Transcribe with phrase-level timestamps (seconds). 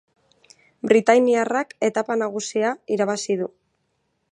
[0.91, 3.51] Britainiarrak etapa nagusia irabazi du.